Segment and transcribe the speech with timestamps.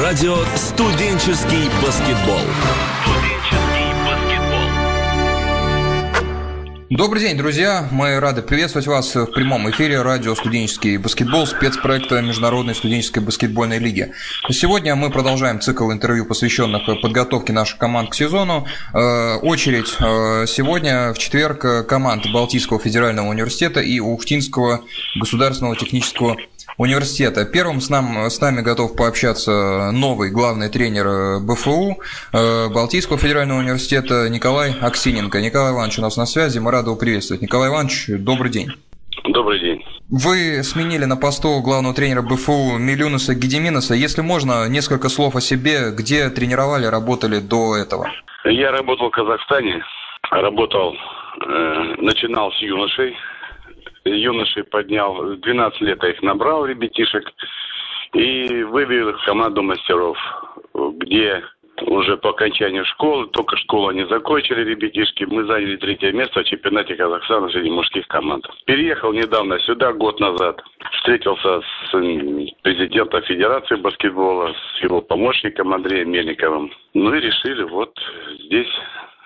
[0.00, 2.38] Радио «Студенческий баскетбол».
[6.88, 7.88] Добрый день, друзья!
[7.90, 14.12] Мы рады приветствовать вас в прямом эфире радио «Студенческий баскетбол» спецпроекта Международной студенческой баскетбольной лиги.
[14.50, 18.66] Сегодня мы продолжаем цикл интервью, посвященных подготовке наших команд к сезону.
[18.94, 24.82] Э, очередь э, сегодня, в четверг, команд Балтийского федерального университета и Ухтинского
[25.18, 26.36] государственного технического
[26.76, 27.44] университета.
[27.44, 31.98] Первым с, нам, с нами готов пообщаться новый главный тренер э, БФУ
[32.32, 35.40] э, Балтийского федерального университета Николай Аксиненко.
[35.40, 37.42] Николай Иванович у нас на связи, мы рады его приветствовать.
[37.42, 38.70] Николай Иванович, добрый день.
[39.24, 39.84] Добрый день.
[40.10, 43.94] Вы сменили на посту главного тренера БФУ Милюнуса Гедеминаса.
[43.94, 48.10] Если можно, несколько слов о себе, где тренировали, работали до этого?
[48.44, 49.84] Я работал в Казахстане,
[50.30, 53.16] работал, э, начинал с юношей,
[54.04, 57.32] юношей поднял, 12 лет я их набрал, ребятишек,
[58.14, 60.18] и вывел их в команду мастеров,
[60.74, 61.42] где
[61.86, 66.94] уже по окончанию школы, только школу они закончили, ребятишки, мы заняли третье место в чемпионате
[66.94, 68.46] Казахстана среди мужских команд.
[68.66, 71.90] Переехал недавно сюда, год назад, встретился с
[72.62, 76.70] президентом Федерации баскетбола, с его помощником Андреем Мельниковым.
[76.94, 77.98] Ну и решили вот
[78.44, 78.70] здесь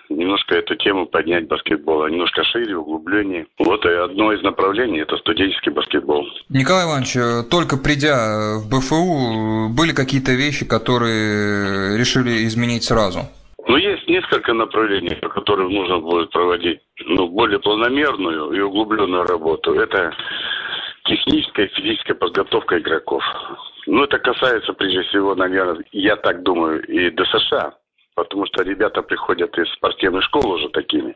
[0.09, 3.47] немножко эту тему поднять баскетбола, немножко шире, углубление.
[3.59, 6.27] Вот и одно из направлений– это студенческий баскетбол.
[6.49, 13.21] Николай Иванович, э, только придя в БФУ, были какие-то вещи, которые решили изменить сразу?
[13.69, 19.75] Ну, есть несколько направлений, по которым нужно будет проводить ну, более планомерную и углубленную работу.
[19.75, 20.15] Это
[21.05, 23.23] техническая и физическая подготовка игроков.
[23.87, 27.75] Ну, это касается, прежде всего, наверное, я так думаю, и ДСШ
[28.17, 31.15] потому что ребята приходят из спортивной школы уже такими.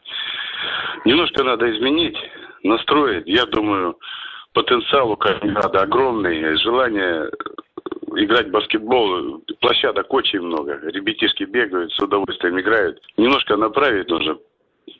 [1.05, 2.17] Немножко надо изменить,
[2.63, 3.27] настроить.
[3.27, 3.99] Я думаю,
[4.53, 7.31] потенциал у Калининграда огромный, желание
[8.17, 10.79] играть в баскетбол, площадок очень много.
[10.83, 13.01] Ребятишки бегают, с удовольствием играют.
[13.17, 14.37] Немножко направить нужно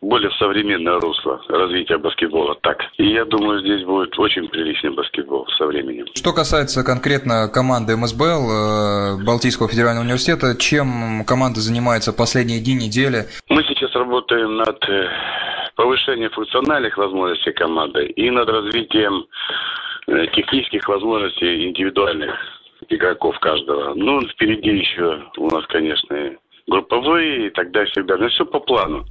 [0.03, 2.57] более современное русло развития баскетбола.
[2.63, 2.79] Так.
[2.97, 6.07] И я думаю, здесь будет очень приличный баскетбол со временем.
[6.15, 13.27] Что касается конкретно команды МСБЛ э, Балтийского федерального университета, чем команда занимается последние дни, недели?
[13.49, 15.09] Мы сейчас работаем над э,
[15.77, 19.27] повышением функциональных возможностей команды и над развитием
[20.07, 22.35] э, технических возможностей индивидуальных
[22.89, 23.93] игроков каждого.
[23.95, 26.37] Ну, впереди еще у нас, конечно,
[26.67, 28.25] групповые и так далее, и так далее.
[28.25, 29.05] Но все по плану.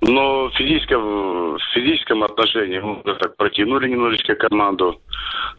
[0.00, 5.00] Но в физическом, в физическом отношении мы так протянули немножечко команду.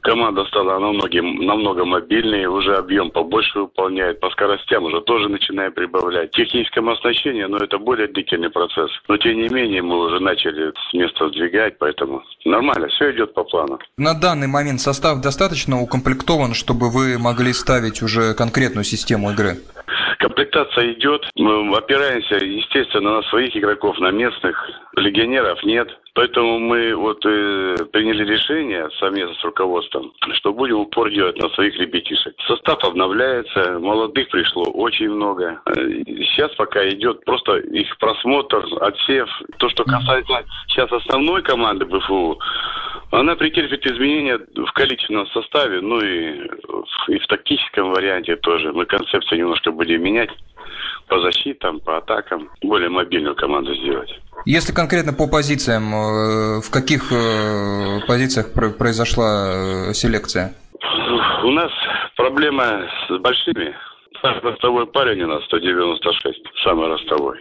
[0.02, 6.32] Команда стала намного, намного мобильнее, уже объем побольше выполняет, по скоростям уже тоже начинаем прибавлять.
[6.32, 8.92] В техническом оснащении, но ну, это более длительный процесс.
[9.08, 13.44] Но тем не менее мы уже начали с места сдвигать, поэтому нормально, все идет по
[13.44, 13.80] плану.
[13.98, 19.58] На данный момент состав достаточно укомплектован, чтобы вы могли ставить уже конкретную систему игры?
[20.58, 21.30] Комплектация идет.
[21.36, 24.58] Мы опираемся, естественно, на своих игроков, на местных.
[24.98, 25.90] Легионеров нет.
[26.14, 31.78] Поэтому мы вот э, приняли решение совместно с руководством, что будем упор делать на своих
[31.78, 32.34] ребятишек.
[32.48, 35.62] Состав обновляется, молодых пришло очень много.
[35.68, 39.30] Э, сейчас пока идет просто их просмотр, отсев.
[39.60, 42.40] То, что касается сейчас основной команды БФУ,
[43.12, 46.48] она претерпит изменения в количественном составе, ну и,
[47.10, 48.74] и в тактическом варианте тоже.
[48.74, 50.32] Мы концепцию немножко будем менять
[51.08, 54.10] по защитам, по атакам, более мобильную команду сделать.
[54.46, 60.54] Если конкретно по позициям, э, в каких э, позициях произошла э, селекция?
[61.44, 61.72] У нас
[62.16, 63.76] проблема с большими.
[64.24, 67.38] Ростовой парень у нас 196, самый ростовой.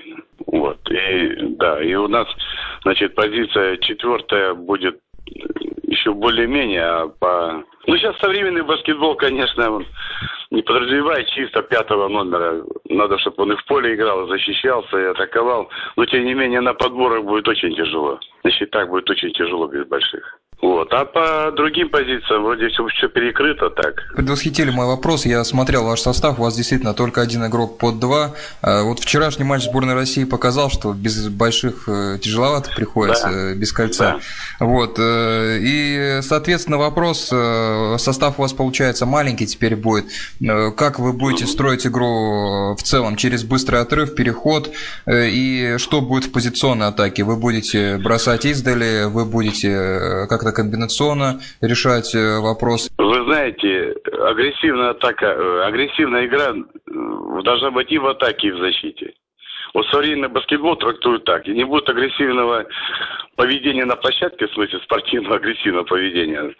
[0.46, 0.78] Вот.
[0.90, 2.28] И да, и у нас,
[2.82, 5.00] значит, позиция четвертая будет
[5.86, 7.64] еще более-менее, а по...
[7.86, 9.86] Ну, сейчас современный баскетбол, конечно, он
[10.50, 12.62] не подразумевает чисто пятого номера.
[12.88, 15.68] Надо, чтобы он и в поле играл, защищался, и атаковал.
[15.96, 18.20] Но, тем не менее, на подборах будет очень тяжело.
[18.44, 20.38] На счетах будет очень тяжело без больших.
[20.62, 20.90] Вот.
[20.92, 24.14] А по другим позициям вроде все, все перекрыто так.
[24.14, 25.26] Предвосхитили мой вопрос.
[25.26, 26.38] Я смотрел ваш состав.
[26.38, 28.32] У вас действительно только один игрок под два.
[28.62, 33.54] А вот вчерашний матч сборной России показал, что без больших э, тяжеловато приходится, да.
[33.54, 34.18] без кольца.
[34.58, 34.66] Да.
[34.66, 34.98] Вот.
[34.98, 37.28] Э, и, соответственно, вопрос.
[37.30, 40.06] Э, состав у вас получается маленький теперь будет.
[40.76, 43.16] Как вы будете строить игру в целом?
[43.16, 44.72] Через быстрый отрыв, переход?
[45.06, 47.24] И что будет в позиционной атаке?
[47.24, 49.04] Вы будете бросать издали?
[49.04, 52.90] Вы будете как как-то комбинационно решать э, вопрос?
[52.98, 53.94] Вы знаете,
[54.28, 59.12] агрессивная атака, э, агрессивная игра э, должна быть и в атаке, и в защите.
[59.76, 61.46] Вот современный баскетбол трактуют так.
[61.46, 62.64] И не будет агрессивного
[63.34, 66.54] поведения на площадке, в смысле спортивного агрессивного поведения,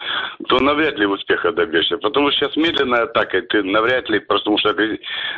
[0.48, 1.96] то навряд ли успеха добьешься.
[1.96, 4.76] Потому что сейчас медленная атака, ты навряд ли, потому что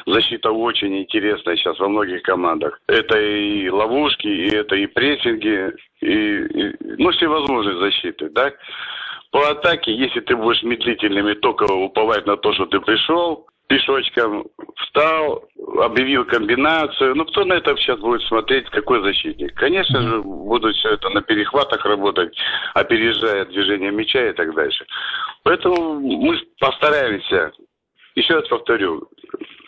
[0.06, 2.80] защита очень интересная сейчас во многих командах.
[2.88, 8.52] Это и ловушки, и это и прессинги, и, и ну, всевозможные защиты, да.
[9.30, 15.44] По атаке, если ты будешь медлительными, только уповать на то, что ты пришел, пешочком встал,
[15.80, 17.14] объявил комбинацию.
[17.14, 19.54] Ну, кто на это сейчас будет смотреть, какой защитник?
[19.54, 22.36] Конечно же, будут все это на перехватах работать,
[22.74, 24.84] опережая движение мяча и так дальше.
[25.44, 27.52] Поэтому мы постараемся,
[28.14, 29.08] еще раз повторю,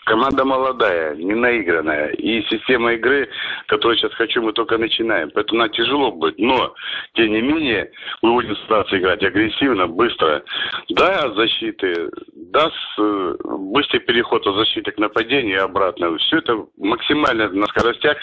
[0.05, 2.09] Команда молодая, не наигранная.
[2.13, 3.29] И система игры,
[3.67, 5.29] которую сейчас хочу, мы только начинаем.
[5.29, 6.39] Поэтому нам тяжело будет.
[6.39, 6.73] Но,
[7.13, 7.91] тем не менее,
[8.23, 10.43] мы будем стараться играть агрессивно, быстро.
[10.89, 16.17] Да, от защиты, да, с, э, быстрый переход от защиты к нападению и обратно.
[16.17, 18.17] Все это максимально на скоростях.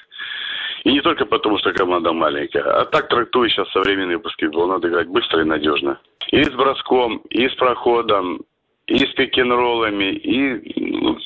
[0.82, 4.66] И не только потому, что команда маленькая, а так трактую сейчас современный баскетбол.
[4.66, 6.00] Надо играть быстро и надежно.
[6.32, 8.40] И с броском, и с проходом,
[8.88, 11.18] и с пик-н-роллами, и ну,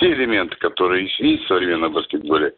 [0.00, 2.54] все элементы, которые есть в современном баскетболе,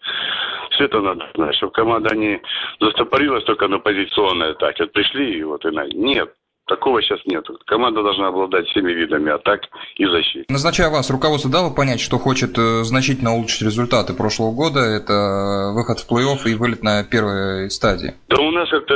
[0.70, 2.40] все это надо знать, чтобы команда не
[2.80, 4.84] застопорилась только на позиционной атаке.
[4.84, 5.86] Вот пришли и вот и на...
[5.88, 6.32] Нет,
[6.66, 7.44] Такого сейчас нет.
[7.66, 9.62] Команда должна обладать всеми видами атак
[9.96, 10.44] и защиты.
[10.48, 14.80] Назначая вас, руководство дало понять, что хочет э, значительно улучшить результаты прошлого года.
[14.80, 18.14] Это выход в плей-офф и вылет на первой стадии.
[18.28, 18.94] Да у нас это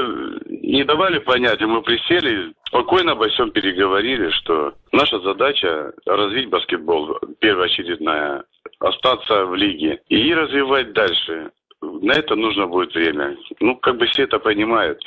[0.49, 1.61] не давали понять.
[1.61, 8.45] Мы присели, спокойно обо всем переговорили, что наша задача развить баскетбол первоочередная,
[8.79, 11.51] остаться в лиге и развивать дальше
[11.83, 13.37] на это нужно будет время.
[13.61, 15.01] Ну, как бы все это понимают.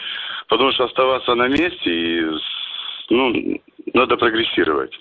[0.49, 2.25] Потому что оставаться на месте и
[3.09, 3.61] ну,
[3.93, 4.91] надо прогрессировать.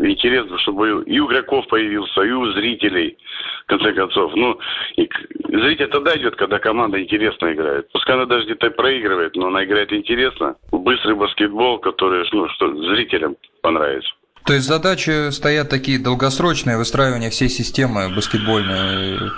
[0.00, 3.16] Интересно, чтобы и у игроков появился, и у зрителей,
[3.64, 4.32] в конце концов.
[4.34, 4.58] Ну,
[4.96, 5.08] и
[5.48, 7.90] зритель тогда идет, когда команда интересно играет.
[7.92, 10.56] Пускай она даже где-то проигрывает, но она играет интересно.
[10.72, 14.10] Быстрый баскетбол, который, ну, что зрителям понравится.
[14.46, 19.30] То есть задачи стоят такие долгосрочные, выстраивание всей системы баскетбольной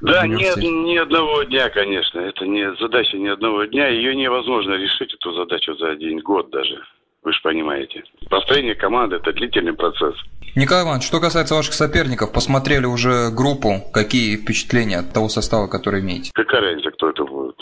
[0.00, 2.20] да, нет ни одного дня, конечно.
[2.20, 3.88] Это не задача ни одного дня.
[3.88, 6.82] Ее невозможно решить, эту задачу за один год даже.
[7.22, 8.04] Вы же понимаете.
[8.28, 10.14] Построение команды– это длительный процесс.
[10.56, 13.80] Николай Иванович, что касается ваших соперников, посмотрели уже группу.
[13.92, 16.30] Какие впечатления от того состава, который имеете?
[16.34, 17.56] Какая разница, кто это будет?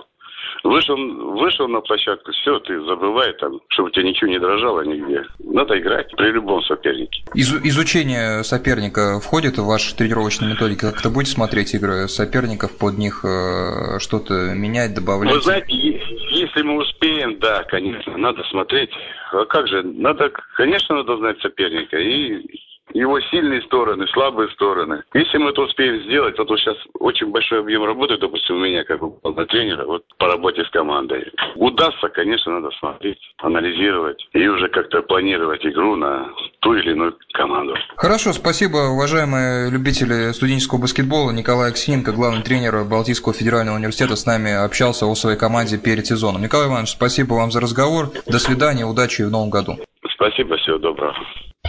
[0.65, 5.25] Вышел, вышел на площадку, все, ты забывай там, чтобы у тебя ничего не дрожало нигде.
[5.41, 7.25] Надо играть при любом сопернике.
[7.35, 10.81] Из, изучение соперника входит в ваши тренировочные методики?
[10.81, 15.35] Как-то будете смотреть игры соперников, под них э, что-то менять, добавлять?
[15.35, 15.75] Вы знаете,
[16.31, 18.91] если мы успеем, да, конечно, надо смотреть.
[19.33, 22.41] А как же, надо, конечно, надо знать соперника и
[22.95, 25.03] его сильные стороны, слабые стороны.
[25.15, 29.03] Если мы это успеем сделать, вот сейчас очень большой объем работы, допустим, у меня как
[29.03, 31.31] у тренера, вот по работе с командой.
[31.57, 36.31] Удастся, конечно, надо смотреть, анализировать и уже как-то планировать игру на
[36.61, 37.75] ту или иную команду.
[37.97, 41.33] Хорошо, спасибо, уважаемые любители студенческого баскетбола.
[41.33, 46.43] Николай Аксиненко, главный тренер Балтийского федерального университета, с нами общался о своей команде перед сезоном.
[46.43, 48.07] Николай Иванович, спасибо вам за разговор.
[48.27, 49.77] До свидания, удачи в новом году.
[50.15, 51.15] Спасибо, всего доброго.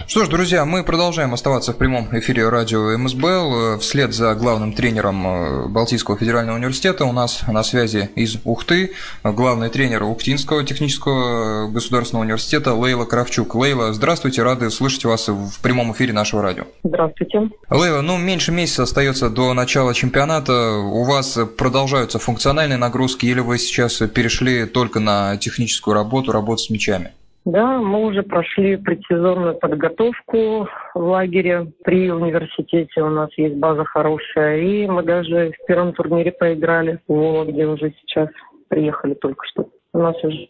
[0.06, 3.78] Что ж, друзья, мы продолжаем оставаться в прямом эфире радио МСБЛ.
[3.80, 8.92] Вслед за главным тренером э, Балтийского федерального университета у нас на связи из Ухты
[9.24, 13.54] главный тренер Ухтинского технического государственного университета Лейла Кравчук.
[13.54, 16.64] Лейла, здравствуйте, рады слышать вас в прямом эфире нашего радио.
[16.84, 17.50] Здравствуйте.
[17.70, 20.76] Лейла, ну меньше месяца остается до начала чемпионата.
[20.76, 26.70] У вас продолжаются функциональные нагрузки или вы сейчас перешли только на техническую работу, работу с
[26.70, 27.12] мячами?
[27.44, 33.02] Да, мы уже прошли предсезонную подготовку в лагере при университете.
[33.02, 34.60] У нас есть база хорошая.
[34.60, 38.30] И мы даже в первом турнире поиграли в Вологде уже сейчас.
[38.68, 39.68] Приехали только что.
[39.92, 40.48] У нас уже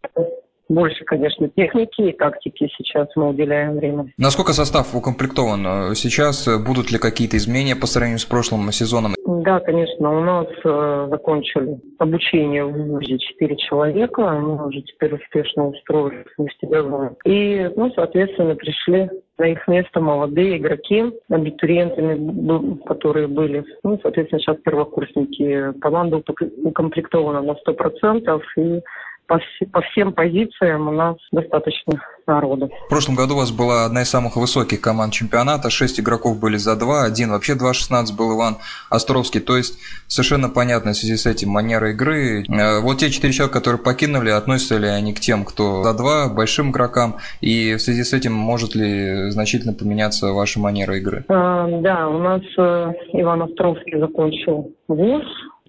[0.69, 4.07] больше, конечно, техники и тактики сейчас мы уделяем время.
[4.17, 5.95] Насколько состав укомплектован?
[5.95, 9.15] Сейчас будут ли какие-то изменения по сравнению с прошлым сезоном?
[9.45, 10.19] Да, конечно.
[10.19, 14.31] У нас э, закончили обучение в ВУЗе 4 человека.
[14.31, 17.11] Они уже теперь успешно устроились в вестибюле.
[17.27, 23.65] И, ну, соответственно, пришли на их место молодые игроки, абитуриентами, которые были.
[23.83, 25.79] Ну, соответственно, сейчас первокурсники.
[25.81, 26.23] Команда
[26.65, 28.41] укомплектована на 100%.
[28.57, 28.81] И
[29.27, 29.41] по,
[29.73, 32.71] по всем позициям у нас достаточно народу.
[32.87, 35.71] В прошлом году у вас была одна из самых высоких команд чемпионата.
[35.71, 38.57] Шесть игроков были за два, один вообще 2.16 был Иван
[38.91, 39.41] Островский.
[39.41, 42.45] То есть совершенно понятно в связи с этим манера игры.
[42.49, 46.29] Э, вот те четыре человека, которые покинули, относятся ли они к тем, кто за два,
[46.29, 47.17] большим игрокам?
[47.41, 51.25] И в связи с этим может ли значительно поменяться ваша манера игры?
[51.29, 55.25] А, да, у нас э, Иван Островский закончил вуз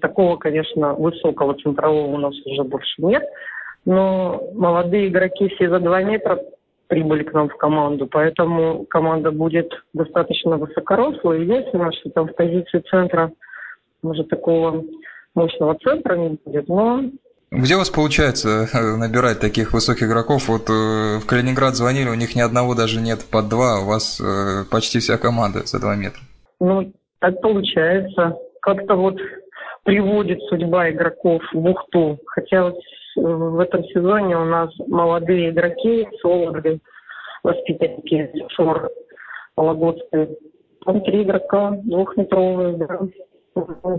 [0.08, 3.24] такого, конечно, высокого центрового у нас уже больше нет.
[3.86, 6.40] Но молодые игроки все за два метра
[6.88, 11.42] прибыли к нам в команду, поэтому команда будет достаточно высокорослой.
[11.42, 13.32] Единственное, что там в позиции центра,
[14.04, 14.84] может, такого
[15.34, 17.04] мощного центра не будет, но
[17.52, 20.50] где у вас получается э, набирать таких высоких игроков?
[20.50, 24.20] Вот э, в Калининград звонили, у них ни одного даже нет под два, у вас
[24.20, 26.22] э, почти вся команда за два метра.
[26.60, 28.36] Ну, так получается.
[28.62, 29.18] Как-то вот
[29.86, 32.20] приводит судьба игроков в бухту.
[32.26, 32.80] Хотя вот
[33.16, 36.80] в этом сезоне у нас молодые игроки, Солоды,
[37.44, 38.90] воспитанники, Шор,
[39.56, 40.30] Вологодская.
[40.84, 43.00] Там три игрока, двухметровые, да.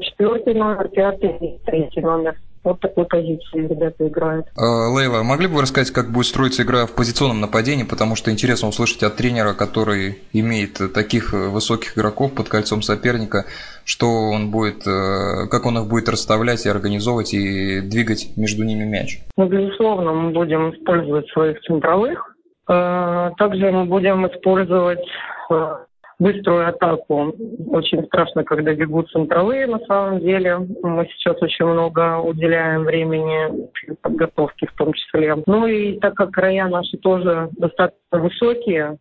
[0.01, 2.37] Четвертый номер, пятый, третий номер.
[2.63, 4.47] Вот такой позиции ребята играют.
[4.57, 8.33] А, Лейла, могли бы вы рассказать, как будет строиться игра в позиционном нападении, потому что
[8.33, 13.45] интересно услышать от тренера, который имеет таких высоких игроков под кольцом соперника,
[13.85, 18.85] что он будет, э, как он их будет расставлять и организовывать и двигать между ними
[18.85, 19.21] мяч?
[19.37, 22.35] Ну, безусловно, мы будем использовать своих центровых.
[22.69, 25.07] Э, также мы будем использовать
[25.51, 25.77] э,
[26.19, 27.35] быструю атаку.
[27.69, 30.59] Очень страшно, когда бегут центровые, на самом деле.
[30.83, 33.69] Мы сейчас очень много уделяем времени
[34.01, 35.37] подготовке в том числе.
[35.47, 38.99] Ну и так как края наши тоже достаточно высокие,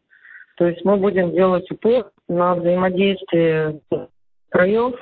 [0.57, 3.79] то есть мы будем делать упор на взаимодействие
[4.49, 4.95] краев,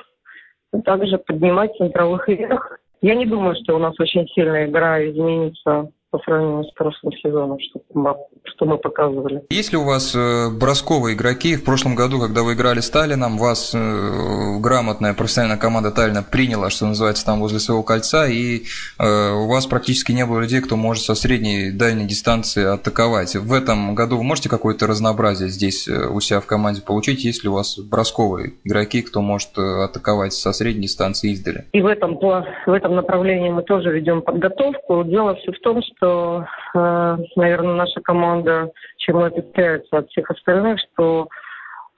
[0.72, 2.78] и также поднимать центровых вверх.
[3.00, 7.58] Я не думаю, что у нас очень сильная игра изменится по сравнению с прошлым сезоном,
[7.58, 9.42] что мы, что мы показывали.
[9.50, 11.56] Есть ли у вас э, бросковые игроки?
[11.56, 16.70] В прошлом году, когда вы играли с Таллином, вас э, грамотная профессиональная команда Таллина приняла,
[16.70, 18.62] что называется, там возле своего кольца, и
[19.00, 23.34] э, у вас практически не было людей, кто может со средней дальней дистанции атаковать.
[23.34, 27.24] В этом году вы можете какое-то разнообразие здесь у себя в команде получить?
[27.24, 31.64] Есть ли у вас бросковые игроки, кто может атаковать со средней дистанции издали?
[31.72, 35.02] И в этом, в этом направлении мы тоже ведем подготовку.
[35.02, 40.78] Дело все в том, что что, э, наверное, наша команда чем отличается от всех остальных,
[40.80, 41.28] что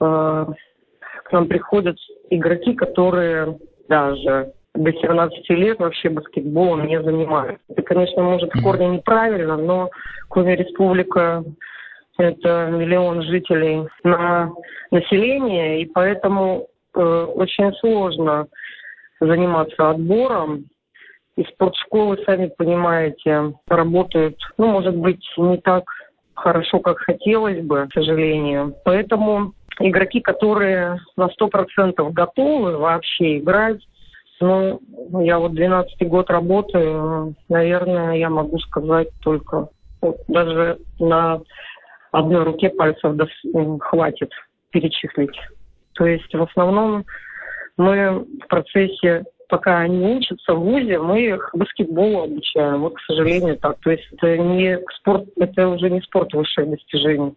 [0.01, 0.47] э,
[1.25, 1.97] к нам приходят
[2.31, 3.59] игроки, которые
[3.89, 7.61] даже до 17 лет вообще баскетболом не занимаются.
[7.69, 9.91] Это, конечно, может в корне неправильно, но
[10.29, 11.43] Коми Республика
[12.19, 14.53] это миллион жителей на
[14.91, 18.47] население, и поэтому э, очень сложно
[19.21, 20.67] заниматься отбором
[21.37, 25.85] и спортшколы, сами понимаете, работают, ну, может быть, не так
[26.35, 28.75] хорошо, как хотелось бы, к сожалению.
[28.85, 33.81] Поэтому игроки, которые на сто процентов готовы вообще играть,
[34.41, 34.81] ну,
[35.23, 39.69] я вот 12 год работаю, наверное, я могу сказать только
[40.03, 41.41] вот, даже на
[42.13, 43.15] одной руке пальцев
[43.81, 44.31] хватит
[44.71, 45.39] перечислить.
[45.95, 47.05] То есть в основном
[47.79, 52.81] мы в процессе пока они учатся в ВУЗе, мы их баскетболу обучаем.
[52.81, 53.79] Вот, к сожалению, так.
[53.81, 57.33] То есть это не спорт, это уже не спорт высшее достижение.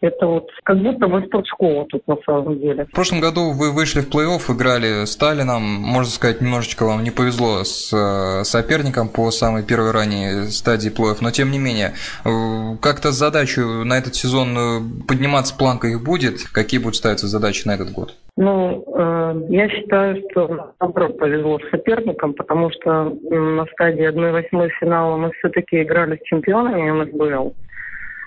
[0.00, 2.86] Это вот как будто бы спортшкола тут на самом деле.
[2.86, 5.62] В прошлом году вы вышли в плей-офф, играли с Сталином.
[5.62, 11.18] Можно сказать, немножечко вам не повезло с э, соперником по самой первой ранней стадии плей-офф.
[11.20, 11.92] Но тем не менее,
[12.24, 16.44] э, как-то задачу на этот сезон э, подниматься планка их будет?
[16.50, 18.14] Какие будут ставиться задачи на этот год?
[18.38, 25.18] Ну, э, я считаю, что наоборот повезло с соперником, потому что на стадии 1-8 финала
[25.18, 27.54] мы все-таки играли с чемпионами МСБЛ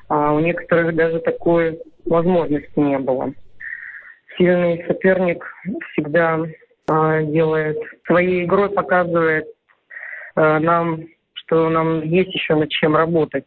[0.10, 3.34] а у некоторых даже такой возможности не было.
[4.38, 5.46] Сильный соперник
[5.92, 6.40] всегда
[6.90, 9.46] а, делает своей игрой, показывает
[10.36, 11.02] а, нам,
[11.34, 13.46] что нам есть еще над чем работать.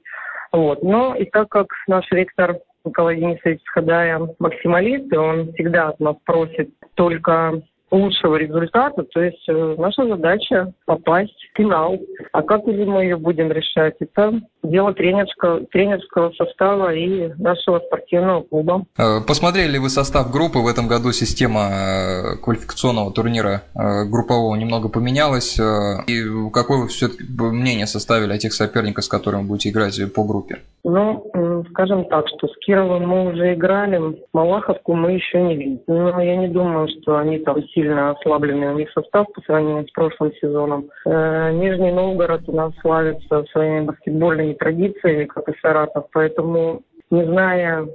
[0.52, 0.82] Вот.
[0.82, 6.16] Но и так как наш ректор Николай Денисович Схадая максималист, и он всегда от нас
[6.24, 9.02] просит только лучшего результата.
[9.02, 11.98] То есть э, наша задача попасть в финал.
[12.32, 13.94] А как уже мы ее будем решать?
[14.00, 18.84] Это дело тренерского, тренерского состава и нашего спортивного клуба.
[18.98, 20.58] Э, посмотрели ли вы состав группы?
[20.58, 25.58] В этом году система э, квалификационного турнира группового немного поменялась.
[26.06, 30.58] И какое вы все мнение составили о тех соперниках, с которыми будете играть по группе?
[30.84, 31.30] Ну,
[31.76, 34.00] скажем так, что с Кировым мы уже играли,
[34.32, 35.82] Малаховку мы еще не видели.
[35.86, 39.90] Но я не думаю, что они там сильно ослабленный у них состав по сравнению с
[39.90, 40.88] прошлым сезоном.
[41.04, 46.80] Э, Нижний Новгород у нас славится своими баскетбольными традициями, как и Саратов, поэтому,
[47.10, 47.86] не зная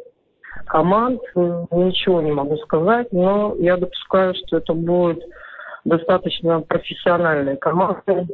[0.68, 5.24] команд, ничего не могу сказать, но я допускаю, что это будет
[5.86, 8.28] достаточно профессиональные команды,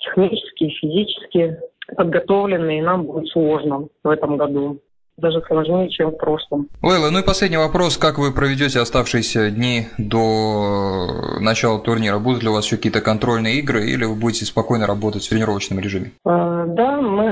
[0.00, 1.58] технически, физически
[1.96, 4.80] подготовленные, и нам будет сложно в этом году.
[5.18, 6.68] даже сложнее, чем в прошлом.
[6.82, 7.98] Лейла, ну и последний вопрос.
[7.98, 12.18] Как вы проведете оставшиеся дни до начала турнира?
[12.18, 15.78] Будут ли у вас еще какие-то контрольные игры или вы будете спокойно работать в тренировочном
[15.80, 16.12] режиме?
[16.24, 17.26] А, да, мы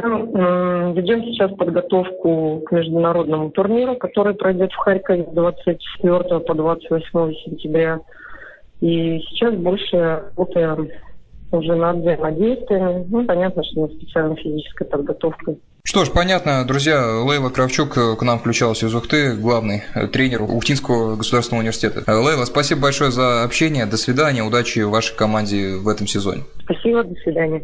[0.95, 8.01] ведем сейчас подготовку к международному турниру, который пройдет в Харькове с 24 по 28 сентября.
[8.81, 9.97] И сейчас больше
[10.37, 10.89] работаем
[11.53, 13.07] уже над взаимодействием.
[13.09, 15.59] Ну, понятно, что не специальной физической подготовкой.
[15.83, 20.43] Что ж, понятно, друзья, Лейла Кравчук э, к нам включалась из Ухты, главный э, тренер
[20.43, 22.05] Ухтинского государственного университета.
[22.07, 26.43] Э, Лейла, спасибо большое за общение, до свидания, удачи вашей команде в этом сезоне.
[26.65, 27.63] Спасибо, до свидания.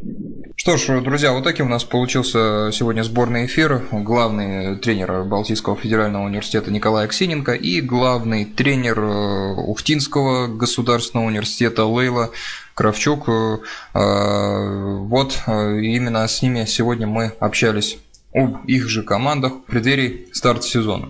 [0.56, 3.82] Что ж, друзья, вот таким у нас получился сегодня сборный эфир.
[3.92, 12.30] Главный тренер Балтийского федерального университета Николай Аксененко и главный тренер Ухтинского государственного университета Лейла
[12.76, 13.26] Кравчук.
[13.94, 17.98] Вот именно с ними сегодня мы общались
[18.36, 21.08] об их же командах в преддверии старта сезона.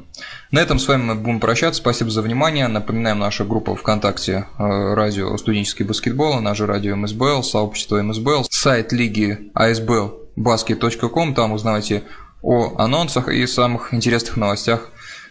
[0.53, 1.81] На этом с вами мы будем прощаться.
[1.81, 2.69] Спасибо за внимание.
[2.69, 9.51] Напоминаем, наша группа ВКонтакте э, радио студенческий баскетбол, наше радио МСБЛ, сообщество МСБЛ, сайт лиги
[9.55, 11.35] ASBL basket.com.
[11.35, 12.05] Там узнаете
[12.43, 14.91] о анонсах и самых интересных новостях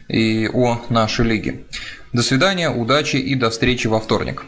[0.09, 1.63] и о нашей лиге.
[2.11, 4.43] До свидания, удачи и до встречи во вторник.